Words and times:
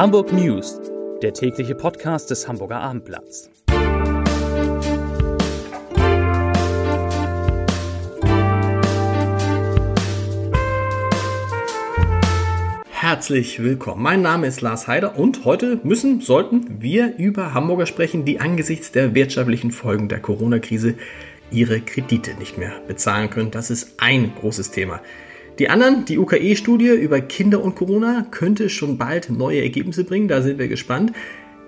Hamburg 0.00 0.32
News, 0.32 0.80
der 1.20 1.34
tägliche 1.34 1.74
Podcast 1.74 2.30
des 2.30 2.48
Hamburger 2.48 2.80
Abendblatts. 2.80 3.50
Herzlich 12.88 13.62
willkommen. 13.62 14.02
Mein 14.02 14.22
Name 14.22 14.46
ist 14.46 14.62
Lars 14.62 14.88
Heider 14.88 15.18
und 15.18 15.44
heute 15.44 15.80
müssen, 15.82 16.22
sollten 16.22 16.80
wir 16.80 17.18
über 17.18 17.52
Hamburger 17.52 17.84
sprechen, 17.84 18.24
die 18.24 18.40
angesichts 18.40 18.92
der 18.92 19.14
wirtschaftlichen 19.14 19.70
Folgen 19.70 20.08
der 20.08 20.20
Corona-Krise 20.20 20.94
ihre 21.50 21.82
Kredite 21.82 22.32
nicht 22.36 22.56
mehr 22.56 22.72
bezahlen 22.88 23.28
können. 23.28 23.50
Das 23.50 23.68
ist 23.68 23.96
ein 23.98 24.32
großes 24.34 24.70
Thema. 24.70 25.02
Die 25.60 25.68
anderen, 25.68 26.06
die 26.06 26.16
UKE-Studie 26.16 26.88
über 26.88 27.20
Kinder 27.20 27.62
und 27.62 27.74
Corona, 27.74 28.26
könnte 28.30 28.70
schon 28.70 28.96
bald 28.96 29.28
neue 29.28 29.60
Ergebnisse 29.60 30.04
bringen. 30.04 30.26
Da 30.26 30.40
sind 30.40 30.58
wir 30.58 30.68
gespannt. 30.68 31.12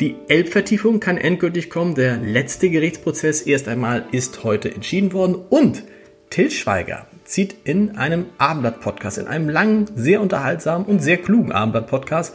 Die 0.00 0.16
Elbvertiefung 0.28 0.98
kann 0.98 1.18
endgültig 1.18 1.68
kommen. 1.68 1.94
Der 1.94 2.16
letzte 2.16 2.70
Gerichtsprozess 2.70 3.42
erst 3.42 3.68
einmal 3.68 4.06
ist 4.10 4.44
heute 4.44 4.74
entschieden 4.74 5.12
worden. 5.12 5.34
Und 5.34 5.84
Till 6.30 6.50
Schweiger 6.50 7.06
zieht 7.24 7.54
in 7.64 7.98
einem 7.98 8.24
Abendblatt-Podcast, 8.38 9.18
in 9.18 9.26
einem 9.26 9.50
langen, 9.50 9.86
sehr 9.94 10.22
unterhaltsamen 10.22 10.86
und 10.86 11.00
sehr 11.00 11.18
klugen 11.18 11.52
Abendblatt-Podcast 11.52 12.34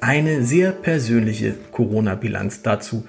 eine 0.00 0.42
sehr 0.42 0.72
persönliche 0.72 1.54
Corona-Bilanz 1.70 2.62
dazu 2.62 3.06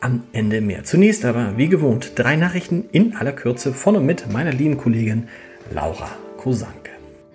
am 0.00 0.22
Ende 0.32 0.62
mehr. 0.62 0.84
Zunächst 0.84 1.26
aber, 1.26 1.58
wie 1.58 1.68
gewohnt, 1.68 2.12
drei 2.14 2.36
Nachrichten 2.36 2.86
in 2.90 3.14
aller 3.14 3.32
Kürze 3.32 3.74
von 3.74 3.96
und 3.96 4.06
mit 4.06 4.32
meiner 4.32 4.52
lieben 4.52 4.78
Kollegin 4.78 5.28
Laura 5.70 6.10
Kosank. 6.38 6.83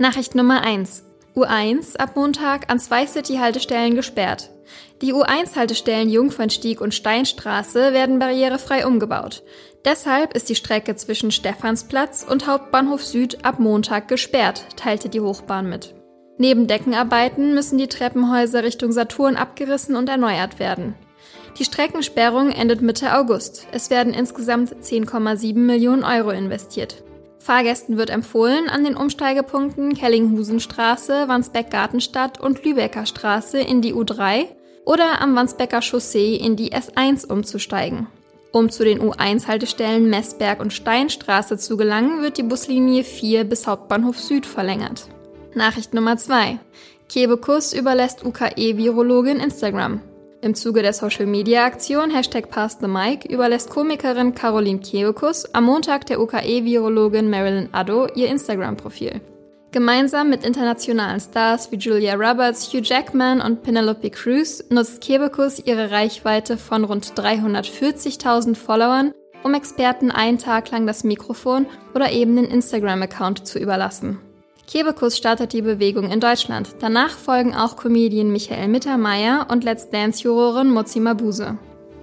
Nachricht 0.01 0.33
Nummer 0.33 0.63
1. 0.63 1.03
U1 1.35 1.97
ab 1.97 2.15
Montag 2.15 2.71
an 2.71 2.79
zwei 2.79 3.05
City-Haltestellen 3.05 3.95
gesperrt. 3.95 4.49
Die 5.01 5.13
U1-Haltestellen 5.13 6.09
Jungfernstieg 6.09 6.79
und 6.79 6.93
Steinstraße 6.93 7.91
werden 7.91 8.17
barrierefrei 8.17 8.87
umgebaut. 8.87 9.43
Deshalb 9.83 10.37
ist 10.37 10.47
die 10.47 10.55
Strecke 10.55 10.95
zwischen 10.95 11.31
Stephansplatz 11.31 12.25
und 12.27 12.47
Hauptbahnhof 12.47 13.03
Süd 13.03 13.43
ab 13.43 13.59
Montag 13.59 14.07
gesperrt, 14.07 14.67
teilte 14.77 15.09
die 15.09 15.19
Hochbahn 15.19 15.67
mit. 15.67 15.93
Neben 16.37 16.67
Deckenarbeiten 16.67 17.53
müssen 17.53 17.77
die 17.77 17.87
Treppenhäuser 17.87 18.63
Richtung 18.63 18.93
Saturn 18.93 19.35
abgerissen 19.35 19.97
und 19.97 20.07
erneuert 20.07 20.59
werden. 20.59 20.95
Die 21.57 21.65
Streckensperrung 21.65 22.51
endet 22.51 22.81
Mitte 22.81 23.17
August. 23.17 23.67
Es 23.73 23.89
werden 23.89 24.13
insgesamt 24.13 24.73
10,7 24.75 25.57
Millionen 25.57 26.05
Euro 26.05 26.29
investiert. 26.29 27.03
Fahrgästen 27.39 27.97
wird 27.97 28.09
empfohlen, 28.09 28.69
an 28.69 28.83
den 28.83 28.95
Umsteigepunkten 28.95 29.95
Kellinghusenstraße, 29.95 31.27
Wandsbeck-Gartenstadt 31.27 32.39
und 32.39 32.63
Lübecker 32.63 33.05
Straße 33.05 33.59
in 33.59 33.81
die 33.81 33.93
U3 33.93 34.47
oder 34.85 35.21
am 35.21 35.35
Wandsbecker 35.35 35.81
Chaussee 35.81 36.35
in 36.35 36.55
die 36.55 36.73
S1 36.73 37.25
umzusteigen. 37.25 38.07
Um 38.51 38.69
zu 38.69 38.83
den 38.83 38.99
U1-Haltestellen 38.99 40.09
Messberg 40.09 40.59
und 40.59 40.73
Steinstraße 40.73 41.57
zu 41.57 41.77
gelangen, 41.77 42.21
wird 42.21 42.37
die 42.37 42.43
Buslinie 42.43 43.03
4 43.03 43.43
bis 43.43 43.67
Hauptbahnhof 43.67 44.19
Süd 44.19 44.45
verlängert. 44.45 45.07
Nachricht 45.53 45.93
Nummer 45.93 46.17
2. 46.17 46.59
Kebekus 47.07 47.73
überlässt 47.73 48.25
UKE-Virologin 48.25 49.39
Instagram. 49.39 50.01
Im 50.41 50.55
Zuge 50.55 50.81
der 50.81 50.93
Social-Media-Aktion 50.93 52.11
Hashtag 52.11 52.49
PassTheMic 52.49 53.25
überlässt 53.25 53.69
Komikerin 53.69 54.33
Caroline 54.33 54.79
Kebekus 54.79 55.53
am 55.53 55.65
Montag 55.65 56.05
der 56.05 56.21
UKE-Virologin 56.21 57.29
Marilyn 57.29 57.67
Addo 57.73 58.07
ihr 58.15 58.29
Instagram-Profil. 58.29 59.19
Gemeinsam 59.71 60.29
mit 60.29 60.45
internationalen 60.45 61.19
Stars 61.19 61.73
wie 61.73 61.75
Julia 61.75 62.15
Roberts, 62.15 62.71
Hugh 62.71 62.81
Jackman 62.81 63.41
und 63.41 63.63
Penelope 63.63 64.09
Cruz 64.11 64.63
nutzt 64.69 65.01
Kebekus 65.01 65.59
ihre 65.59 65.91
Reichweite 65.91 66.57
von 66.57 66.85
rund 66.85 67.05
340.000 67.05 68.55
Followern, 68.55 69.11
um 69.43 69.53
Experten 69.53 70.09
einen 70.09 70.37
Tag 70.37 70.71
lang 70.71 70.87
das 70.87 71.03
Mikrofon 71.03 71.65
oder 71.93 72.13
eben 72.13 72.37
den 72.37 72.45
Instagram-Account 72.45 73.45
zu 73.45 73.59
überlassen. 73.59 74.19
Kebekus 74.69 75.17
startet 75.17 75.53
die 75.53 75.63
Bewegung 75.63 76.11
in 76.11 76.19
Deutschland. 76.19 76.75
Danach 76.77 77.17
folgen 77.17 77.55
auch 77.55 77.75
Comedian 77.75 78.31
Michael 78.31 78.67
Mittermeier 78.67 79.47
und 79.49 79.63
Let's 79.63 79.89
Dance-Jurorin 79.89 80.69
Mozi 80.69 80.99
Mabuse. 80.99 81.57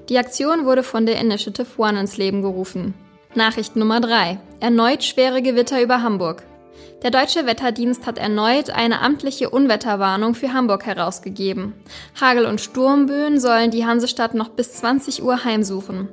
Die 0.08 0.18
Aktion 0.18 0.64
wurde 0.64 0.82
von 0.82 1.06
der 1.06 1.20
Initiative 1.20 1.68
One 1.76 2.00
ins 2.00 2.16
Leben 2.16 2.42
gerufen. 2.42 2.94
Nachricht 3.36 3.76
Nummer 3.76 4.00
3. 4.00 4.40
Erneut 4.58 5.04
schwere 5.04 5.42
Gewitter 5.42 5.80
über 5.80 6.02
Hamburg. 6.02 6.42
Der 7.02 7.10
Deutsche 7.10 7.46
Wetterdienst 7.46 8.06
hat 8.06 8.18
erneut 8.18 8.70
eine 8.70 9.00
amtliche 9.00 9.50
Unwetterwarnung 9.50 10.34
für 10.34 10.52
Hamburg 10.52 10.86
herausgegeben. 10.86 11.74
Hagel- 12.20 12.46
und 12.46 12.60
Sturmböen 12.60 13.38
sollen 13.38 13.70
die 13.70 13.86
Hansestadt 13.86 14.34
noch 14.34 14.48
bis 14.48 14.72
20 14.74 15.22
Uhr 15.22 15.44
heimsuchen. 15.44 16.08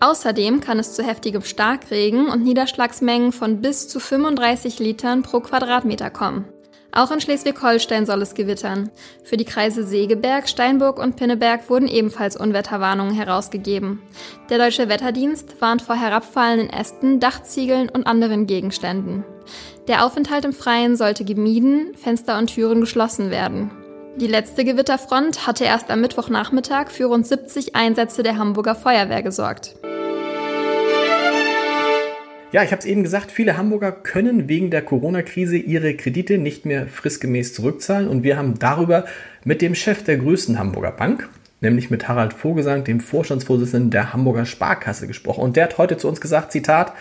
Außerdem 0.00 0.60
kann 0.60 0.78
es 0.78 0.94
zu 0.94 1.02
heftigem 1.02 1.42
Starkregen 1.42 2.28
und 2.28 2.44
Niederschlagsmengen 2.44 3.32
von 3.32 3.60
bis 3.60 3.88
zu 3.88 4.00
35 4.00 4.78
Litern 4.78 5.22
pro 5.22 5.40
Quadratmeter 5.40 6.10
kommen. 6.10 6.46
Auch 6.90 7.10
in 7.10 7.20
Schleswig-Holstein 7.20 8.06
soll 8.06 8.22
es 8.22 8.34
gewittern. 8.34 8.90
Für 9.22 9.36
die 9.36 9.44
Kreise 9.44 9.84
Segeberg, 9.84 10.48
Steinburg 10.48 10.98
und 10.98 11.16
Pinneberg 11.16 11.68
wurden 11.68 11.86
ebenfalls 11.86 12.36
Unwetterwarnungen 12.36 13.14
herausgegeben. 13.14 14.00
Der 14.48 14.58
Deutsche 14.58 14.88
Wetterdienst 14.88 15.60
warnt 15.60 15.82
vor 15.82 15.96
herabfallenden 15.96 16.70
Ästen, 16.70 17.20
Dachziegeln 17.20 17.88
und 17.90 18.06
anderen 18.06 18.46
Gegenständen. 18.46 19.24
Der 19.86 20.04
Aufenthalt 20.04 20.44
im 20.44 20.52
Freien 20.52 20.96
sollte 20.96 21.24
gemieden, 21.24 21.94
Fenster 21.94 22.38
und 22.38 22.54
Türen 22.54 22.80
geschlossen 22.80 23.30
werden. 23.30 23.70
Die 24.16 24.26
letzte 24.26 24.64
Gewitterfront 24.64 25.46
hatte 25.46 25.64
erst 25.64 25.90
am 25.90 26.00
Mittwochnachmittag 26.00 26.90
für 26.90 27.04
rund 27.04 27.26
70 27.26 27.76
Einsätze 27.76 28.24
der 28.24 28.36
Hamburger 28.36 28.74
Feuerwehr 28.74 29.22
gesorgt. 29.22 29.76
Ja, 32.50 32.62
ich 32.62 32.70
habe 32.70 32.80
es 32.80 32.86
eben 32.86 33.02
gesagt, 33.02 33.30
viele 33.30 33.58
Hamburger 33.58 33.92
können 33.92 34.48
wegen 34.48 34.70
der 34.70 34.80
Corona-Krise 34.80 35.58
ihre 35.58 35.94
Kredite 35.94 36.38
nicht 36.38 36.64
mehr 36.64 36.86
fristgemäß 36.86 37.52
zurückzahlen 37.52 38.08
und 38.08 38.22
wir 38.22 38.38
haben 38.38 38.58
darüber 38.58 39.04
mit 39.44 39.60
dem 39.60 39.74
Chef 39.74 40.02
der 40.02 40.16
größten 40.16 40.58
Hamburger 40.58 40.92
Bank, 40.92 41.28
nämlich 41.60 41.90
mit 41.90 42.08
Harald 42.08 42.32
Vogelsang, 42.32 42.84
dem 42.84 43.00
Vorstandsvorsitzenden 43.00 43.90
der 43.90 44.14
Hamburger 44.14 44.46
Sparkasse 44.46 45.06
gesprochen 45.06 45.42
und 45.42 45.56
der 45.56 45.64
hat 45.64 45.76
heute 45.76 45.98
zu 45.98 46.08
uns 46.08 46.22
gesagt, 46.22 46.50
Zitat, 46.50 46.94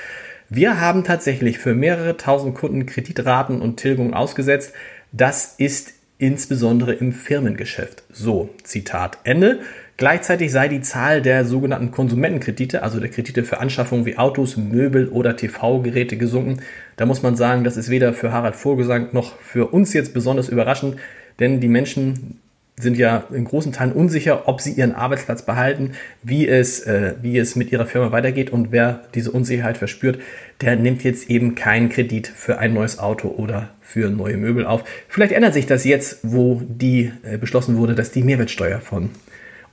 wir 0.50 0.82
haben 0.82 1.06
tatsächlich 1.06 1.60
für 1.60 1.74
mehrere 1.74 2.18
tausend 2.18 2.54
Kunden 2.54 2.86
Kreditraten 2.86 3.62
und 3.62 3.78
Tilgungen 3.78 4.14
ausgesetzt. 4.14 4.74
Das 5.14 5.56
ist 5.58 5.94
insbesondere 6.18 6.94
im 6.94 7.14
Firmengeschäft. 7.14 8.04
So, 8.12 8.50
Zitat 8.64 9.20
Ende. 9.24 9.60
Gleichzeitig 9.98 10.52
sei 10.52 10.68
die 10.68 10.82
Zahl 10.82 11.24
der 11.24 11.44
sogenannten 11.44 11.90
Konsumentenkredite, 11.90 12.84
also 12.84 13.00
der 13.00 13.10
Kredite 13.10 13.44
für 13.44 13.60
Anschaffungen 13.60 14.06
wie 14.06 14.18
Autos, 14.18 14.56
Möbel 14.56 15.08
oder 15.08 15.36
TV-Geräte 15.36 16.18
gesunken. 16.18 16.62
Da 16.98 17.08
muss 17.08 17.24
man 17.24 17.36
sagen, 17.36 17.64
das 17.64 17.78
ist 17.78 17.90
weder 17.90 18.14
für 18.14 18.32
Harald 18.32 18.56
Vorgesang 18.56 19.10
noch 19.14 19.40
für 19.40 19.74
uns 19.74 19.94
jetzt 19.94 20.14
besonders 20.14 20.50
überraschend, 20.50 20.98
denn 21.40 21.60
die 21.60 21.68
Menschen 21.68 22.40
sind 22.80 22.96
ja 22.96 23.24
in 23.34 23.46
großen 23.46 23.72
Teilen 23.72 23.92
unsicher, 23.92 24.48
ob 24.48 24.62
sie 24.62 24.74
ihren 24.74 24.94
Arbeitsplatz 24.94 25.42
behalten, 25.42 25.94
wie 26.22 26.48
es, 26.48 26.82
äh, 26.82 27.16
wie 27.24 27.40
es 27.40 27.56
mit 27.56 27.72
ihrer 27.72 27.88
Firma 27.88 28.12
weitergeht 28.12 28.52
und 28.52 28.72
wer 28.72 29.02
diese 29.16 29.32
Unsicherheit 29.32 29.78
verspürt, 29.78 30.20
der 30.62 30.76
nimmt 30.76 31.04
jetzt 31.04 31.28
eben 31.28 31.56
keinen 31.56 31.90
Kredit 31.90 32.28
für 32.28 32.60
ein 32.60 32.76
neues 32.76 33.00
Auto 33.00 33.30
oder 33.30 33.70
für 33.82 34.12
neue 34.12 34.38
Möbel 34.38 34.68
auf. 34.68 34.84
Vielleicht 35.08 35.32
ändert 35.32 35.56
sich 35.56 35.66
das 35.66 35.86
jetzt, 35.86 36.20
wo 36.22 36.62
die 36.68 37.12
äh, 37.24 37.40
beschlossen 37.40 37.78
wurde, 37.78 37.96
dass 37.96 38.12
die 38.12 38.22
Mehrwertsteuer 38.22 38.80
von 38.80 39.10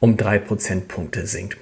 um 0.04 0.18
drei 0.18 0.38
Prozentpunkte 0.38 1.26
sinkt. 1.26 1.56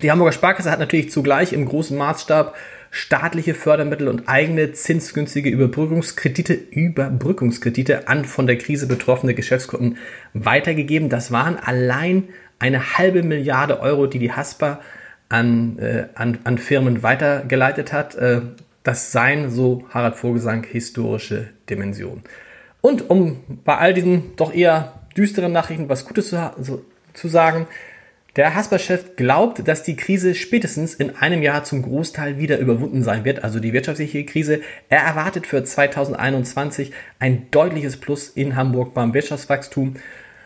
Die 0.00 0.10
Hamburger 0.10 0.32
Sparkasse 0.32 0.70
hat 0.70 0.78
natürlich 0.78 1.10
zugleich 1.10 1.52
im 1.52 1.66
großen 1.66 1.98
Maßstab 1.98 2.56
staatliche 2.90 3.52
Fördermittel 3.52 4.08
und 4.08 4.26
eigene 4.26 4.72
zinsgünstige 4.72 5.50
Überbrückungskredite, 5.50 6.54
Überbrückungskredite 6.54 8.08
an 8.08 8.24
von 8.24 8.46
der 8.46 8.56
Krise 8.56 8.86
betroffene 8.86 9.34
Geschäftskunden 9.34 9.98
weitergegeben. 10.32 11.10
Das 11.10 11.30
waren 11.30 11.58
allein 11.58 12.30
eine 12.58 12.96
halbe 12.96 13.22
Milliarde 13.22 13.80
Euro, 13.80 14.06
die 14.06 14.18
die 14.18 14.32
Haspa 14.32 14.80
an, 15.28 15.78
äh, 15.78 16.06
an, 16.14 16.38
an 16.44 16.56
Firmen 16.56 17.02
weitergeleitet 17.02 17.92
hat. 17.92 18.14
Äh, 18.14 18.40
das 18.82 19.12
seien, 19.12 19.50
so 19.50 19.84
Harald 19.90 20.16
Vogelsang, 20.16 20.64
historische 20.64 21.48
Dimensionen. 21.68 22.22
Und 22.80 23.10
um 23.10 23.40
bei 23.66 23.76
all 23.76 23.92
diesen 23.92 24.36
doch 24.36 24.54
eher 24.54 24.94
düsteren 25.14 25.52
Nachrichten 25.52 25.90
was 25.90 26.06
Gutes 26.06 26.30
zu, 26.30 26.38
also 26.38 26.82
zu 27.14 27.28
sagen. 27.28 27.66
Der 28.36 28.54
Hasper-Chef 28.54 29.16
glaubt, 29.16 29.66
dass 29.66 29.82
die 29.82 29.96
Krise 29.96 30.36
spätestens 30.36 30.94
in 30.94 31.16
einem 31.16 31.42
Jahr 31.42 31.64
zum 31.64 31.82
Großteil 31.82 32.38
wieder 32.38 32.58
überwunden 32.58 33.02
sein 33.02 33.24
wird, 33.24 33.42
also 33.42 33.58
die 33.58 33.72
wirtschaftliche 33.72 34.24
Krise. 34.24 34.60
Er 34.88 35.00
erwartet 35.00 35.44
für 35.44 35.64
2021 35.64 36.92
ein 37.18 37.50
deutliches 37.50 37.96
Plus 37.96 38.28
in 38.28 38.54
Hamburg 38.54 38.94
beim 38.94 39.12
Wirtschaftswachstum. 39.12 39.94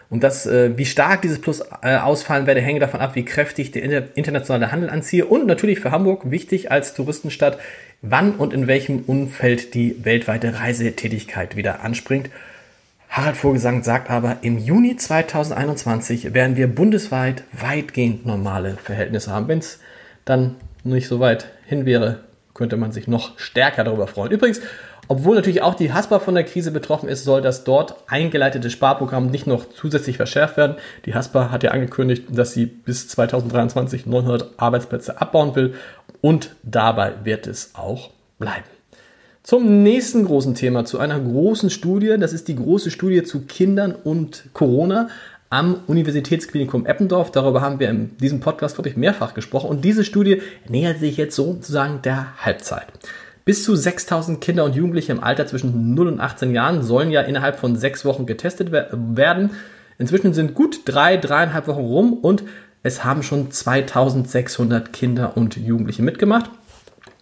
Und 0.08 0.22
das, 0.22 0.46
äh, 0.46 0.76
wie 0.76 0.86
stark 0.86 1.20
dieses 1.22 1.40
Plus 1.40 1.62
äh, 1.82 1.96
ausfallen 1.96 2.46
werde, 2.46 2.60
hänge 2.60 2.80
davon 2.80 3.00
ab, 3.00 3.14
wie 3.14 3.24
kräftig 3.24 3.72
der 3.72 4.16
internationale 4.16 4.72
Handel 4.72 4.88
anziehe. 4.88 5.26
Und 5.26 5.46
natürlich 5.46 5.80
für 5.80 5.90
Hamburg 5.90 6.30
wichtig 6.30 6.70
als 6.70 6.94
Touristenstadt, 6.94 7.58
wann 8.00 8.36
und 8.36 8.54
in 8.54 8.68
welchem 8.68 9.00
Umfeld 9.06 9.74
die 9.74 10.02
weltweite 10.02 10.60
Reisetätigkeit 10.60 11.56
wieder 11.56 11.82
anspringt. 11.82 12.30
Harald 13.12 13.36
Vogelsang 13.36 13.82
sagt 13.82 14.08
aber, 14.08 14.38
im 14.40 14.56
Juni 14.56 14.96
2021 14.96 16.32
werden 16.32 16.56
wir 16.56 16.66
bundesweit 16.66 17.44
weitgehend 17.52 18.24
normale 18.24 18.78
Verhältnisse 18.82 19.30
haben. 19.30 19.48
Wenn 19.48 19.58
es 19.58 19.80
dann 20.24 20.56
nicht 20.82 21.08
so 21.08 21.20
weit 21.20 21.48
hin 21.66 21.84
wäre, 21.84 22.20
könnte 22.54 22.78
man 22.78 22.90
sich 22.90 23.08
noch 23.08 23.38
stärker 23.38 23.84
darüber 23.84 24.06
freuen. 24.06 24.32
Übrigens, 24.32 24.62
obwohl 25.08 25.34
natürlich 25.36 25.60
auch 25.60 25.74
die 25.74 25.92
Haspa 25.92 26.20
von 26.20 26.34
der 26.34 26.44
Krise 26.44 26.70
betroffen 26.70 27.06
ist, 27.06 27.24
soll 27.24 27.42
das 27.42 27.64
dort 27.64 27.96
eingeleitete 28.06 28.70
Sparprogramm 28.70 29.26
nicht 29.26 29.46
noch 29.46 29.68
zusätzlich 29.68 30.16
verschärft 30.16 30.56
werden. 30.56 30.76
Die 31.04 31.14
Haspa 31.14 31.50
hat 31.50 31.62
ja 31.62 31.72
angekündigt, 31.72 32.24
dass 32.30 32.54
sie 32.54 32.64
bis 32.64 33.08
2023 33.08 34.06
900 34.06 34.54
Arbeitsplätze 34.56 35.20
abbauen 35.20 35.54
will 35.54 35.74
und 36.22 36.56
dabei 36.62 37.12
wird 37.24 37.46
es 37.46 37.74
auch 37.74 38.08
bleiben. 38.38 38.64
Zum 39.42 39.82
nächsten 39.82 40.24
großen 40.24 40.54
Thema, 40.54 40.84
zu 40.84 41.00
einer 41.00 41.18
großen 41.18 41.68
Studie. 41.68 42.14
Das 42.16 42.32
ist 42.32 42.46
die 42.46 42.54
große 42.54 42.92
Studie 42.92 43.24
zu 43.24 43.40
Kindern 43.40 43.92
und 43.92 44.44
Corona 44.52 45.08
am 45.50 45.80
Universitätsklinikum 45.88 46.86
Eppendorf. 46.86 47.32
Darüber 47.32 47.60
haben 47.60 47.80
wir 47.80 47.90
in 47.90 48.16
diesem 48.18 48.38
Podcast, 48.38 48.76
glaube 48.76 48.88
ich, 48.88 48.96
mehrfach 48.96 49.34
gesprochen. 49.34 49.68
Und 49.68 49.84
diese 49.84 50.04
Studie 50.04 50.42
nähert 50.68 51.00
sich 51.00 51.16
jetzt 51.16 51.34
sozusagen 51.34 52.02
der 52.02 52.28
Halbzeit. 52.38 52.86
Bis 53.44 53.64
zu 53.64 53.74
6000 53.74 54.40
Kinder 54.40 54.64
und 54.64 54.76
Jugendliche 54.76 55.10
im 55.10 55.24
Alter 55.24 55.48
zwischen 55.48 55.92
0 55.92 56.06
und 56.06 56.20
18 56.20 56.54
Jahren 56.54 56.84
sollen 56.84 57.10
ja 57.10 57.22
innerhalb 57.22 57.58
von 57.58 57.74
sechs 57.74 58.04
Wochen 58.04 58.26
getestet 58.26 58.70
werden. 58.70 59.50
Inzwischen 59.98 60.34
sind 60.34 60.54
gut 60.54 60.82
drei, 60.84 61.16
dreieinhalb 61.16 61.66
Wochen 61.66 61.80
rum 61.80 62.12
und 62.12 62.44
es 62.84 63.04
haben 63.04 63.24
schon 63.24 63.50
2600 63.50 64.92
Kinder 64.92 65.36
und 65.36 65.56
Jugendliche 65.56 66.02
mitgemacht. 66.02 66.48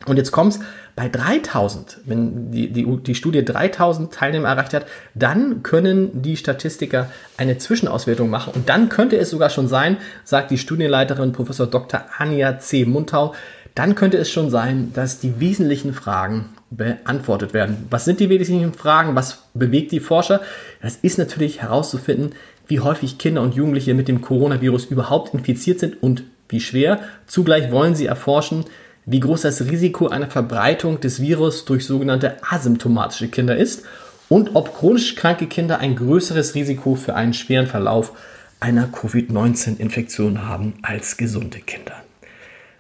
Und 0.07 0.17
jetzt 0.17 0.33
kommt's 0.33 0.61
bei 0.97 1.09
3000, 1.09 1.99
wenn 2.07 2.51
die, 2.51 2.71
die, 2.71 2.85
die 2.85 3.15
Studie 3.15 3.45
3000 3.45 4.13
Teilnehmer 4.13 4.49
erreicht 4.49 4.73
hat, 4.73 4.87
dann 5.15 5.63
können 5.63 6.23
die 6.23 6.37
Statistiker 6.37 7.11
eine 7.37 7.59
Zwischenauswertung 7.59 8.31
machen. 8.31 8.53
Und 8.55 8.69
dann 8.69 8.89
könnte 8.89 9.17
es 9.19 9.31
sogar 9.31 9.51
schon 9.51 9.69
sein, 9.69 9.99
sagt 10.25 10.51
die 10.51 10.59
Studienleiterin 10.59 11.33
Professor 11.33 11.67
Dr. 11.67 12.07
Anja 12.17 12.59
C. 12.59 12.87
Muntau, 12.87 13.35
dann 13.75 13.95
könnte 13.95 14.19
es 14.19 14.31
schon 14.31 14.51
sein, 14.51 14.91
dass 14.95 15.21
die 15.21 15.39
wesentlichen 15.39 15.93
Fragen 15.93 16.51
beantwortet 16.71 17.53
werden. 17.53 17.87
Was 17.91 18.05
sind 18.05 18.21
die 18.21 18.29
wesentlichen 18.29 18.75
Fragen? 18.75 19.15
Was 19.15 19.45
bewegt 19.55 19.93
die 19.93 20.01
Forscher? 20.01 20.41
Das 20.83 20.97
ist 20.97 21.19
natürlich 21.19 21.63
herauszufinden, 21.63 22.33
wie 22.67 22.81
häufig 22.81 23.19
Kinder 23.19 23.43
und 23.43 23.55
Jugendliche 23.55 23.95
mit 23.95 24.09
dem 24.09 24.23
Coronavirus 24.23 24.87
überhaupt 24.87 25.35
infiziert 25.35 25.81
sind 25.81 26.03
und 26.03 26.25
wie 26.49 26.61
schwer. 26.61 27.01
Zugleich 27.27 27.71
wollen 27.71 27.95
sie 27.95 28.07
erforschen, 28.07 28.65
wie 29.07 29.21
groß 29.21 29.43
das 29.43 29.63
Risiko 29.63 30.09
einer 30.09 30.29
Verbreitung 30.29 31.01
des 31.01 31.21
Virus 31.21 31.65
durch 31.65 31.87
sogenannte 31.87 32.37
asymptomatische 32.43 33.29
Kinder 33.29 33.57
ist 33.57 33.85
und 34.29 34.55
ob 34.55 34.75
chronisch 34.75 35.17
kranke 35.17 35.47
Kinder 35.47 35.79
ein 35.79 35.97
größeres 35.97 36.55
Risiko 36.55 36.95
für 36.95 37.15
einen 37.15 37.35
schweren 37.35 37.67
Verlauf 37.67 38.13
einer 38.61 38.87
Covid-19-Infektion 38.87 40.47
haben 40.47 40.75
als 40.83 41.17
gesunde 41.17 41.59
Kinder. 41.61 41.95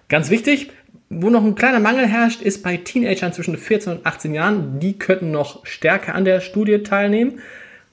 Ganz 0.08 0.30
wichtig, 0.30 0.70
wo 1.08 1.28
noch 1.30 1.42
ein 1.42 1.56
kleiner 1.56 1.80
Mangel 1.80 2.06
herrscht, 2.06 2.40
ist 2.40 2.62
bei 2.62 2.76
Teenagern 2.76 3.32
zwischen 3.32 3.56
14 3.56 3.94
und 3.94 4.06
18 4.06 4.32
Jahren. 4.32 4.78
Die 4.78 4.96
könnten 4.96 5.32
noch 5.32 5.66
stärker 5.66 6.14
an 6.14 6.24
der 6.24 6.40
Studie 6.40 6.84
teilnehmen. 6.84 7.40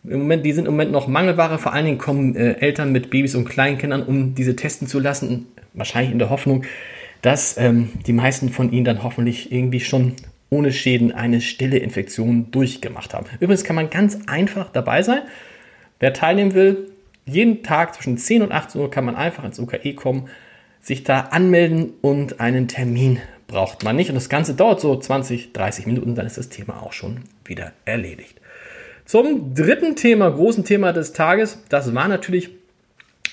Im 0.03 0.19
Moment, 0.19 0.45
die 0.45 0.53
sind 0.53 0.65
im 0.65 0.73
Moment 0.73 0.91
noch 0.91 1.07
Mangelware. 1.07 1.57
Vor 1.57 1.73
allen 1.73 1.85
Dingen 1.85 1.97
kommen 1.97 2.35
äh, 2.35 2.53
Eltern 2.59 2.91
mit 2.91 3.09
Babys 3.09 3.33
und 3.33 3.45
Kleinkindern, 3.45 4.03
um 4.03 4.35
diese 4.35 4.55
testen 4.55 4.87
zu 4.87 4.99
lassen. 4.99 5.47
Wahrscheinlich 5.73 6.11
in 6.11 6.19
der 6.19 6.29
Hoffnung, 6.29 6.63
dass 7.21 7.57
ähm, 7.57 7.89
die 8.05 8.13
meisten 8.13 8.49
von 8.49 8.71
ihnen 8.71 8.85
dann 8.85 9.03
hoffentlich 9.03 9.51
irgendwie 9.51 9.79
schon 9.79 10.13
ohne 10.49 10.71
Schäden 10.71 11.11
eine 11.11 11.41
stille 11.41 11.77
Infektion 11.77 12.51
durchgemacht 12.51 13.13
haben. 13.13 13.25
Übrigens 13.39 13.63
kann 13.63 13.75
man 13.75 13.89
ganz 13.89 14.19
einfach 14.27 14.69
dabei 14.71 15.01
sein. 15.01 15.21
Wer 15.99 16.13
teilnehmen 16.13 16.53
will, 16.53 16.89
jeden 17.25 17.63
Tag 17.63 17.95
zwischen 17.95 18.17
10 18.17 18.43
und 18.43 18.51
18 18.51 18.79
Uhr 18.79 18.89
kann 18.89 19.05
man 19.05 19.15
einfach 19.15 19.43
ins 19.43 19.59
UKE 19.59 19.93
kommen, 19.93 20.29
sich 20.79 21.03
da 21.03 21.21
anmelden 21.21 21.93
und 22.01 22.39
einen 22.39 22.67
Termin 22.67 23.19
braucht 23.47 23.83
man 23.83 23.95
nicht. 23.95 24.09
Und 24.09 24.15
das 24.15 24.29
Ganze 24.29 24.53
dauert 24.53 24.79
so 24.79 24.97
20, 24.97 25.51
30 25.53 25.85
Minuten, 25.85 26.15
dann 26.15 26.25
ist 26.25 26.37
das 26.37 26.49
Thema 26.49 26.81
auch 26.81 26.93
schon 26.93 27.21
wieder 27.43 27.73
erledigt. 27.85 28.39
Zum 29.05 29.53
dritten 29.53 29.95
Thema, 29.95 30.29
großen 30.29 30.65
Thema 30.65 30.93
des 30.93 31.13
Tages, 31.13 31.59
das 31.69 31.93
war 31.93 32.07
natürlich 32.07 32.49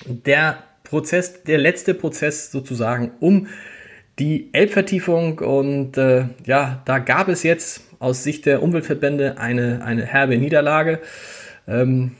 der 0.05 0.63
Prozess, 0.83 1.43
der 1.43 1.57
letzte 1.57 1.93
Prozess 1.93 2.51
sozusagen 2.51 3.11
um 3.19 3.47
die 4.19 4.49
Elbvertiefung 4.53 5.39
und 5.39 5.97
äh, 5.97 6.25
ja, 6.45 6.81
da 6.85 6.99
gab 6.99 7.27
es 7.27 7.43
jetzt 7.43 7.81
aus 7.99 8.23
Sicht 8.23 8.45
der 8.45 8.63
Umweltverbände 8.63 9.37
eine, 9.37 9.83
eine 9.83 10.05
herbe 10.05 10.37
Niederlage. 10.37 10.99
Ähm, 11.67 12.11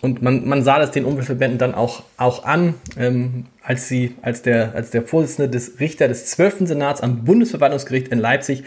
und 0.00 0.20
man, 0.22 0.46
man 0.46 0.62
sah 0.62 0.78
das 0.78 0.90
den 0.90 1.06
Umweltverbänden 1.06 1.58
dann 1.58 1.74
auch, 1.74 2.02
auch 2.18 2.44
an, 2.44 2.74
ähm, 2.98 3.46
als, 3.62 3.88
sie, 3.88 4.14
als, 4.20 4.42
der, 4.42 4.74
als 4.74 4.90
der 4.90 5.02
Vorsitzende 5.02 5.48
des 5.48 5.80
Richter 5.80 6.08
des 6.08 6.26
12. 6.26 6.68
Senats 6.68 7.00
am 7.00 7.24
Bundesverwaltungsgericht 7.24 8.08
in 8.08 8.18
Leipzig 8.18 8.64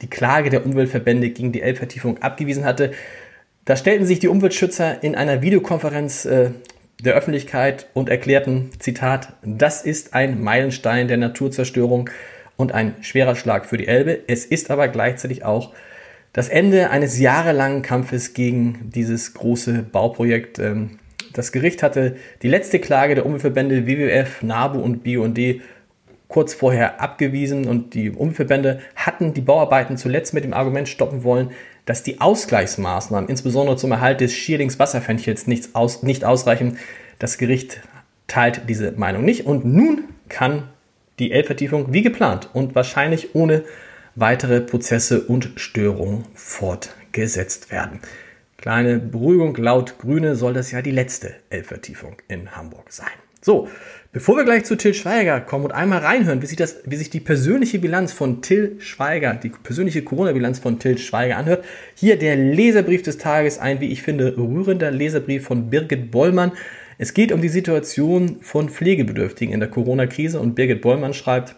die 0.00 0.08
Klage 0.08 0.48
der 0.48 0.64
Umweltverbände 0.64 1.30
gegen 1.30 1.52
die 1.52 1.60
Elbvertiefung 1.60 2.22
abgewiesen 2.22 2.64
hatte. 2.64 2.92
Da 3.64 3.76
stellten 3.76 4.06
sich 4.06 4.18
die 4.18 4.28
Umweltschützer 4.28 5.02
in 5.02 5.14
einer 5.14 5.42
Videokonferenz 5.42 6.24
äh, 6.24 6.52
der 7.02 7.14
Öffentlichkeit 7.14 7.86
und 7.94 8.08
erklärten, 8.08 8.70
Zitat, 8.78 9.34
das 9.42 9.82
ist 9.82 10.14
ein 10.14 10.42
Meilenstein 10.42 11.06
der 11.06 11.16
Naturzerstörung 11.16 12.10
und 12.56 12.72
ein 12.72 12.96
schwerer 13.02 13.36
Schlag 13.36 13.66
für 13.66 13.76
die 13.76 13.86
Elbe. 13.86 14.18
Es 14.26 14.44
ist 14.44 14.70
aber 14.70 14.88
gleichzeitig 14.88 15.44
auch 15.44 15.72
das 16.32 16.48
Ende 16.48 16.90
eines 16.90 17.18
jahrelangen 17.18 17.82
Kampfes 17.82 18.34
gegen 18.34 18.90
dieses 18.92 19.34
große 19.34 19.84
Bauprojekt. 19.84 20.58
Ähm, 20.58 20.98
das 21.32 21.52
Gericht 21.52 21.82
hatte 21.82 22.16
die 22.42 22.48
letzte 22.48 22.80
Klage 22.80 23.14
der 23.14 23.26
Umweltverbände 23.26 23.86
WWF, 23.86 24.42
NABU 24.42 24.80
und 24.80 25.04
BUND 25.04 25.38
kurz 26.26 26.52
vorher 26.52 27.00
abgewiesen 27.00 27.66
und 27.66 27.94
die 27.94 28.10
Umweltverbände 28.10 28.80
hatten 28.96 29.34
die 29.34 29.40
Bauarbeiten 29.40 29.96
zuletzt 29.96 30.34
mit 30.34 30.44
dem 30.44 30.52
Argument 30.52 30.88
stoppen 30.88 31.24
wollen, 31.24 31.50
dass 31.88 32.02
die 32.02 32.20
Ausgleichsmaßnahmen, 32.20 33.30
insbesondere 33.30 33.78
zum 33.78 33.92
Erhalt 33.92 34.20
des 34.20 34.34
Schierlings-Wasserfenchels, 34.34 35.46
nicht, 35.46 35.74
aus, 35.74 36.02
nicht 36.02 36.22
ausreichen. 36.22 36.76
Das 37.18 37.38
Gericht 37.38 37.80
teilt 38.26 38.68
diese 38.68 38.92
Meinung 38.92 39.24
nicht 39.24 39.46
und 39.46 39.64
nun 39.64 40.04
kann 40.28 40.68
die 41.18 41.32
Elbvertiefung 41.32 41.90
wie 41.94 42.02
geplant 42.02 42.50
und 42.52 42.74
wahrscheinlich 42.74 43.34
ohne 43.34 43.64
weitere 44.16 44.60
Prozesse 44.60 45.22
und 45.22 45.52
Störungen 45.56 46.26
fortgesetzt 46.34 47.72
werden. 47.72 48.00
Kleine 48.58 48.98
Beruhigung, 48.98 49.56
laut 49.56 49.98
Grüne 49.98 50.36
soll 50.36 50.52
das 50.52 50.70
ja 50.72 50.82
die 50.82 50.90
letzte 50.90 51.36
Elbvertiefung 51.48 52.16
in 52.28 52.54
Hamburg 52.54 52.92
sein. 52.92 53.06
So, 53.40 53.68
bevor 54.12 54.36
wir 54.36 54.44
gleich 54.44 54.64
zu 54.64 54.76
Till 54.76 54.94
Schweiger 54.94 55.40
kommen 55.40 55.66
und 55.66 55.72
einmal 55.72 56.00
reinhören, 56.00 56.42
wie 56.42 56.46
sich, 56.46 56.56
das, 56.56 56.78
wie 56.84 56.96
sich 56.96 57.10
die 57.10 57.20
persönliche 57.20 57.78
Bilanz 57.78 58.12
von 58.12 58.42
Till 58.42 58.76
Schweiger, 58.80 59.34
die 59.34 59.50
persönliche 59.50 60.02
Corona-Bilanz 60.02 60.58
von 60.58 60.78
Till 60.78 60.98
Schweiger 60.98 61.36
anhört, 61.36 61.64
hier 61.94 62.18
der 62.18 62.36
Leserbrief 62.36 63.02
des 63.02 63.18
Tages, 63.18 63.58
ein, 63.58 63.80
wie 63.80 63.92
ich 63.92 64.02
finde, 64.02 64.36
rührender 64.36 64.90
Leserbrief 64.90 65.44
von 65.44 65.70
Birgit 65.70 66.10
Bollmann. 66.10 66.52
Es 66.98 67.14
geht 67.14 67.30
um 67.30 67.40
die 67.40 67.48
Situation 67.48 68.38
von 68.40 68.70
Pflegebedürftigen 68.70 69.54
in 69.54 69.60
der 69.60 69.70
Corona-Krise 69.70 70.40
und 70.40 70.56
Birgit 70.56 70.80
Bollmann 70.80 71.14
schreibt, 71.14 71.54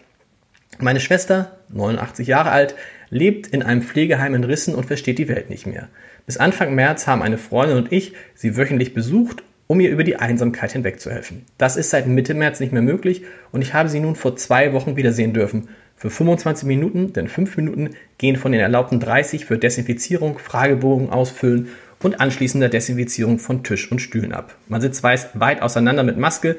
meine 0.78 1.00
Schwester, 1.00 1.58
89 1.70 2.26
Jahre 2.26 2.50
alt, 2.50 2.74
lebt 3.08 3.48
in 3.48 3.62
einem 3.62 3.82
Pflegeheim 3.82 4.34
in 4.34 4.44
Rissen 4.44 4.74
und 4.74 4.84
versteht 4.84 5.18
die 5.18 5.28
Welt 5.28 5.50
nicht 5.50 5.66
mehr. 5.66 5.88
Bis 6.26 6.36
Anfang 6.36 6.74
März 6.74 7.06
haben 7.06 7.22
eine 7.22 7.38
Freundin 7.38 7.78
und 7.78 7.92
ich 7.92 8.12
sie 8.34 8.56
wöchentlich 8.56 8.94
besucht 8.94 9.42
um 9.70 9.78
ihr 9.78 9.90
über 9.90 10.02
die 10.02 10.16
Einsamkeit 10.16 10.72
hinwegzuhelfen. 10.72 11.44
Das 11.56 11.76
ist 11.76 11.90
seit 11.90 12.08
Mitte 12.08 12.34
März 12.34 12.58
nicht 12.58 12.72
mehr 12.72 12.82
möglich 12.82 13.22
und 13.52 13.62
ich 13.62 13.72
habe 13.72 13.88
sie 13.88 14.00
nun 14.00 14.16
vor 14.16 14.34
zwei 14.34 14.72
Wochen 14.72 14.96
wiedersehen 14.96 15.32
dürfen. 15.32 15.68
Für 15.94 16.10
25 16.10 16.66
Minuten, 16.66 17.12
denn 17.12 17.28
5 17.28 17.56
Minuten 17.56 17.90
gehen 18.18 18.34
von 18.34 18.50
den 18.50 18.60
erlaubten 18.60 18.98
30 18.98 19.44
für 19.44 19.58
Desinfizierung, 19.58 20.40
Fragebogen 20.40 21.10
ausfüllen 21.10 21.68
und 22.02 22.20
anschließender 22.20 22.68
Desinfizierung 22.68 23.38
von 23.38 23.62
Tisch 23.62 23.92
und 23.92 24.00
Stühlen 24.00 24.32
ab. 24.32 24.56
Man 24.66 24.80
sitzt 24.80 25.04
weit 25.04 25.62
auseinander 25.62 26.02
mit 26.02 26.18
Maske, 26.18 26.56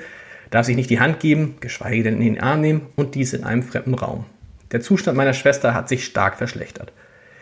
darf 0.50 0.66
sich 0.66 0.78
nicht 0.78 0.90
die 0.90 1.02
Hand 1.02 1.20
geben, 1.20 1.56
geschweige 1.60 2.04
denn 2.04 2.22
in 2.22 2.36
den 2.36 2.42
Arm 2.42 2.62
nehmen 2.62 2.84
und 2.96 3.16
dies 3.16 3.34
in 3.34 3.44
einem 3.44 3.64
fremden 3.64 3.96
Raum. 3.96 4.24
Der 4.72 4.80
Zustand 4.80 5.18
meiner 5.18 5.34
Schwester 5.34 5.74
hat 5.74 5.90
sich 5.90 6.06
stark 6.06 6.38
verschlechtert. 6.38 6.94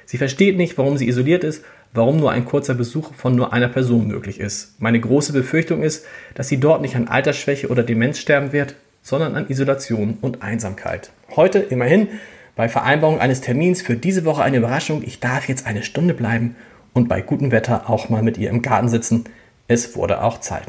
Sie 0.07 0.17
versteht 0.17 0.57
nicht, 0.57 0.79
warum 0.79 0.97
sie 0.97 1.07
isoliert 1.07 1.43
ist 1.43 1.63
warum 1.93 2.17
nur 2.17 2.31
ein 2.31 2.45
kurzer 2.45 2.75
Besuch 2.75 3.13
von 3.13 3.35
nur 3.35 3.53
einer 3.53 3.67
Person 3.67 4.07
möglich 4.07 4.39
ist. 4.39 4.79
Meine 4.79 4.99
große 4.99 5.33
Befürchtung 5.33 5.81
ist, 5.81 6.05
dass 6.35 6.47
sie 6.47 6.59
dort 6.59 6.81
nicht 6.81 6.95
an 6.95 7.07
Altersschwäche 7.07 7.69
oder 7.69 7.83
Demenz 7.83 8.19
sterben 8.19 8.51
wird, 8.53 8.75
sondern 9.01 9.35
an 9.35 9.49
Isolation 9.49 10.17
und 10.21 10.41
Einsamkeit. 10.41 11.11
Heute 11.35 11.59
immerhin 11.59 12.07
bei 12.55 12.69
Vereinbarung 12.69 13.19
eines 13.19 13.41
Termins 13.41 13.81
für 13.81 13.95
diese 13.95 14.25
Woche 14.25 14.43
eine 14.43 14.57
Überraschung. 14.57 15.01
Ich 15.03 15.19
darf 15.19 15.47
jetzt 15.47 15.65
eine 15.65 15.83
Stunde 15.83 16.13
bleiben 16.13 16.55
und 16.93 17.07
bei 17.07 17.21
gutem 17.21 17.51
Wetter 17.51 17.89
auch 17.89 18.09
mal 18.09 18.21
mit 18.21 18.37
ihr 18.37 18.49
im 18.49 18.61
Garten 18.61 18.89
sitzen. 18.89 19.25
Es 19.67 19.95
wurde 19.95 20.21
auch 20.21 20.39
Zeit. 20.39 20.67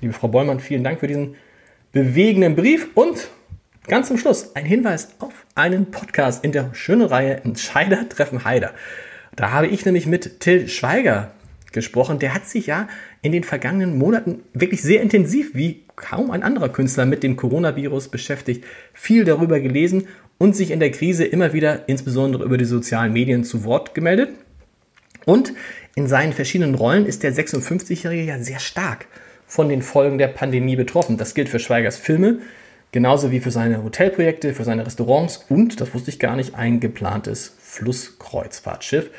Liebe 0.00 0.14
Frau 0.14 0.28
Bollmann, 0.28 0.60
vielen 0.60 0.84
Dank 0.84 1.00
für 1.00 1.08
diesen 1.08 1.34
bewegenden 1.92 2.56
Brief 2.56 2.88
und 2.94 3.28
ganz 3.86 4.08
zum 4.08 4.18
Schluss 4.18 4.54
ein 4.54 4.64
Hinweis 4.64 5.08
auf 5.18 5.32
einen 5.54 5.90
Podcast 5.90 6.44
in 6.44 6.52
der 6.52 6.70
schönen 6.74 7.06
Reihe 7.06 7.42
Entscheider 7.44 8.08
treffen 8.08 8.44
Heider. 8.44 8.72
Da 9.36 9.50
habe 9.50 9.66
ich 9.66 9.84
nämlich 9.84 10.06
mit 10.06 10.40
Till 10.40 10.68
Schweiger 10.68 11.32
gesprochen. 11.72 12.18
Der 12.18 12.34
hat 12.34 12.46
sich 12.46 12.66
ja 12.66 12.88
in 13.20 13.32
den 13.32 13.44
vergangenen 13.44 13.98
Monaten 13.98 14.42
wirklich 14.52 14.82
sehr 14.82 15.02
intensiv, 15.02 15.54
wie 15.54 15.82
kaum 15.96 16.30
ein 16.30 16.42
anderer 16.42 16.68
Künstler, 16.68 17.04
mit 17.04 17.22
dem 17.22 17.36
Coronavirus 17.36 18.08
beschäftigt, 18.08 18.64
viel 18.92 19.24
darüber 19.24 19.60
gelesen 19.60 20.06
und 20.38 20.56
sich 20.56 20.70
in 20.70 20.80
der 20.80 20.90
Krise 20.90 21.24
immer 21.24 21.52
wieder 21.52 21.88
insbesondere 21.88 22.44
über 22.44 22.58
die 22.58 22.64
sozialen 22.64 23.12
Medien 23.12 23.44
zu 23.44 23.64
Wort 23.64 23.94
gemeldet. 23.94 24.30
Und 25.26 25.52
in 25.94 26.06
seinen 26.06 26.32
verschiedenen 26.32 26.74
Rollen 26.74 27.06
ist 27.06 27.22
der 27.22 27.32
56-Jährige 27.32 28.22
ja 28.22 28.38
sehr 28.38 28.58
stark 28.58 29.06
von 29.46 29.68
den 29.68 29.82
Folgen 29.82 30.18
der 30.18 30.28
Pandemie 30.28 30.76
betroffen. 30.76 31.16
Das 31.16 31.34
gilt 31.34 31.48
für 31.48 31.60
Schweigers 31.60 31.96
Filme, 31.96 32.38
genauso 32.92 33.30
wie 33.30 33.40
für 33.40 33.50
seine 33.50 33.82
Hotelprojekte, 33.82 34.54
für 34.54 34.64
seine 34.64 34.86
Restaurants 34.86 35.44
und, 35.48 35.80
das 35.80 35.94
wusste 35.94 36.10
ich 36.10 36.18
gar 36.18 36.36
nicht, 36.36 36.54
ein 36.54 36.80
geplantes 36.80 37.56
Flusskreuzfahrtschiff. 37.74 39.10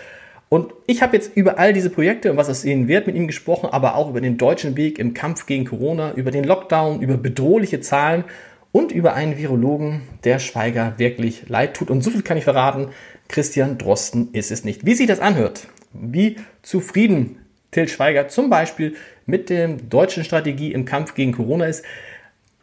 Und 0.49 0.73
ich 0.87 1.01
habe 1.01 1.17
jetzt 1.17 1.35
über 1.35 1.57
all 1.57 1.73
diese 1.73 1.89
Projekte 1.89 2.31
und 2.31 2.37
was 2.37 2.49
es 2.49 2.63
ihnen 2.63 2.87
wert 2.87 3.07
mit 3.07 3.15
ihm 3.15 3.27
gesprochen, 3.27 3.69
aber 3.71 3.95
auch 3.95 4.09
über 4.09 4.21
den 4.21 4.37
deutschen 4.37 4.77
Weg 4.77 4.99
im 4.99 5.13
Kampf 5.13 5.47
gegen 5.47 5.65
Corona, 5.65 6.13
über 6.13 6.31
den 6.31 6.43
Lockdown, 6.43 7.01
über 7.01 7.17
bedrohliche 7.17 7.81
Zahlen 7.81 8.23
und 8.71 8.91
über 8.91 9.15
einen 9.15 9.37
Virologen, 9.37 10.01
der 10.23 10.39
Schweiger 10.39 10.93
wirklich 10.97 11.49
leid 11.49 11.75
tut. 11.75 11.89
Und 11.89 12.03
so 12.03 12.11
viel 12.11 12.21
kann 12.21 12.37
ich 12.37 12.43
verraten, 12.43 12.89
Christian 13.27 13.77
Drosten 13.77 14.29
ist 14.33 14.51
es 14.51 14.63
nicht. 14.63 14.85
Wie 14.85 14.93
sich 14.93 15.07
das 15.07 15.19
anhört, 15.19 15.67
wie 15.93 16.37
zufrieden 16.61 17.37
Till 17.71 17.87
Schweiger 17.87 18.27
zum 18.27 18.49
Beispiel 18.49 18.95
mit 19.25 19.49
der 19.49 19.67
deutschen 19.67 20.23
Strategie 20.23 20.71
im 20.71 20.85
Kampf 20.85 21.15
gegen 21.15 21.31
Corona 21.31 21.65
ist, 21.65 21.83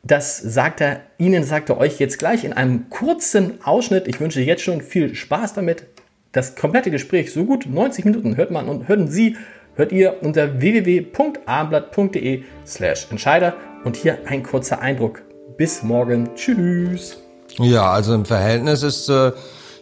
das 0.02 0.38
sagt 0.38 0.80
er 0.80 1.02
Ihnen, 1.18 1.44
sagt 1.44 1.68
er 1.68 1.78
euch 1.78 1.98
jetzt 2.00 2.18
gleich 2.18 2.44
in 2.44 2.52
einem 2.52 2.90
kurzen 2.90 3.62
Ausschnitt. 3.64 4.08
Ich 4.08 4.20
wünsche 4.20 4.40
jetzt 4.40 4.62
schon 4.62 4.80
viel 4.80 5.14
Spaß 5.14 5.54
damit 5.54 5.86
das 6.32 6.56
komplette 6.56 6.90
Gespräch, 6.90 7.32
so 7.32 7.44
gut 7.44 7.66
90 7.66 8.06
Minuten, 8.06 8.36
hört 8.36 8.50
man 8.50 8.68
und 8.68 8.88
hören 8.88 9.08
Sie, 9.08 9.36
hört 9.74 9.92
ihr 9.92 10.22
unter 10.22 10.60
www.abendblatt.de 10.60 12.42
slash 12.66 13.06
Entscheider. 13.10 13.54
Und 13.84 13.96
hier 13.96 14.18
ein 14.26 14.42
kurzer 14.42 14.80
Eindruck. 14.80 15.22
Bis 15.56 15.82
morgen. 15.82 16.30
Tschüss. 16.34 17.18
Ja, 17.58 17.90
also 17.90 18.14
im 18.14 18.24
Verhältnis 18.24 18.82
ist, 18.82 19.08
äh, 19.08 19.32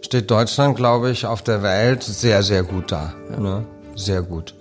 steht 0.01 0.31
Deutschland, 0.31 0.77
glaube 0.77 1.11
ich, 1.11 1.27
auf 1.27 1.43
der 1.43 1.63
Welt 1.63 2.03
sehr, 2.03 2.43
sehr 2.43 2.63
gut 2.63 2.91
da. 2.91 3.15
Ne? 3.39 3.65
Sehr 3.95 4.23
gut. 4.23 4.55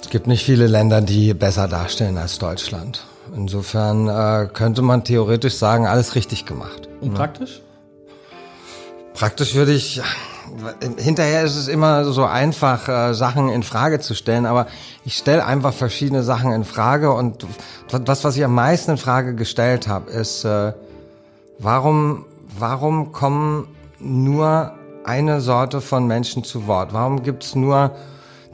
Es 0.00 0.10
gibt 0.10 0.26
nicht 0.26 0.44
viele 0.44 0.66
Länder, 0.66 1.00
die 1.00 1.34
besser 1.34 1.66
darstellen 1.66 2.18
als 2.18 2.38
Deutschland. 2.38 3.06
Insofern 3.34 4.08
äh, 4.08 4.48
könnte 4.52 4.82
man 4.82 5.04
theoretisch 5.04 5.54
sagen, 5.54 5.86
alles 5.86 6.14
richtig 6.14 6.46
gemacht. 6.46 6.88
Und 7.00 7.14
praktisch? 7.14 7.62
Praktisch 9.14 9.54
würde 9.54 9.72
ich, 9.72 10.00
hinterher 10.98 11.42
ist 11.42 11.56
es 11.56 11.68
immer 11.68 12.04
so 12.04 12.24
einfach, 12.24 12.88
äh, 12.88 13.14
Sachen 13.14 13.48
in 13.48 13.62
Frage 13.62 14.00
zu 14.00 14.14
stellen, 14.14 14.46
aber 14.46 14.66
ich 15.04 15.16
stelle 15.16 15.44
einfach 15.44 15.74
verschiedene 15.74 16.22
Sachen 16.22 16.52
in 16.52 16.64
Frage 16.64 17.12
und 17.12 17.46
das, 17.90 18.24
was 18.24 18.36
ich 18.36 18.44
am 18.44 18.54
meisten 18.54 18.92
in 18.92 18.96
Frage 18.96 19.34
gestellt 19.34 19.88
habe, 19.88 20.10
ist, 20.10 20.44
äh, 20.44 20.72
warum, 21.58 22.24
warum 22.58 23.12
kommen 23.12 23.68
nur 23.98 24.72
eine 25.04 25.40
Sorte 25.40 25.80
von 25.80 26.06
Menschen 26.06 26.44
zu 26.44 26.66
Wort? 26.66 26.92
Warum 26.92 27.22
gibt's 27.22 27.54
nur 27.54 27.92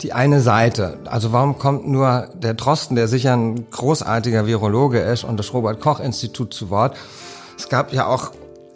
die 0.02 0.12
eine 0.12 0.40
Seite? 0.40 0.98
Also 1.06 1.32
warum 1.32 1.58
kommt 1.58 1.88
nur 1.88 2.28
der 2.34 2.54
Drosten, 2.54 2.96
der 2.96 3.08
sicher 3.08 3.34
ein 3.34 3.70
großartiger 3.70 4.46
Virologe 4.46 5.00
ist, 5.00 5.24
und 5.24 5.38
das 5.38 5.52
Robert 5.52 5.80
Koch 5.80 6.00
Institut 6.00 6.52
zu 6.52 6.70
Wort? 6.70 6.96
Es 7.56 7.68
gab 7.68 7.92
ja 7.92 8.06
auch 8.06 8.32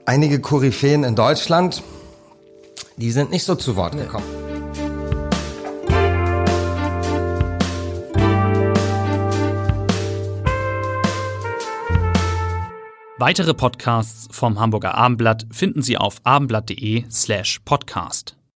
einige 0.06 0.40
Koryphäen 0.40 1.04
in 1.04 1.14
Deutschland, 1.14 1.82
die 2.96 3.10
sind 3.10 3.30
nicht 3.30 3.44
so 3.44 3.54
zu 3.54 3.76
Wort 3.76 3.96
gekommen. 3.96 4.26
Weitere 13.20 13.52
Podcasts 13.52 14.28
vom 14.30 14.58
Hamburger 14.58 14.94
Abendblatt 14.94 15.46
finden 15.50 15.82
Sie 15.82 15.98
auf 15.98 16.22
abendblatt.de 16.24 17.04
slash 17.10 17.60
podcast. 17.66 18.39